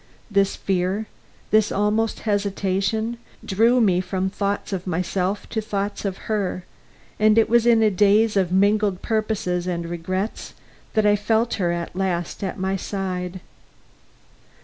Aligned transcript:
This 0.31 0.55
fear, 0.55 1.05
this 1.51 1.71
almost 1.71 2.21
hesitation, 2.21 3.17
drew 3.45 3.79
me 3.79 4.01
from 4.01 4.31
thoughts 4.31 4.73
of 4.73 4.87
myself 4.87 5.47
to 5.49 5.61
thoughts 5.61 6.05
of 6.05 6.17
her, 6.25 6.65
and 7.19 7.37
it 7.37 7.47
was 7.47 7.67
in 7.67 7.83
a 7.83 7.91
daze 7.91 8.35
of 8.35 8.51
mingled 8.51 9.03
purposes 9.03 9.67
and 9.67 9.87
regrets 9.87 10.55
that 10.95 11.05
I 11.05 11.15
felt 11.15 11.53
her 11.61 11.71
at 11.71 11.95
last 11.95 12.43
at 12.43 12.57
my 12.57 12.75
side. 12.75 13.41